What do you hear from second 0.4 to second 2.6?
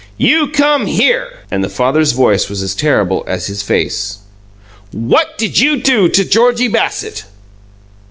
come here!" And the father's voice